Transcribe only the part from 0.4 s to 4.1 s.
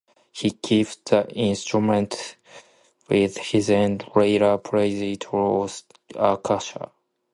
keeps the instrument with him and,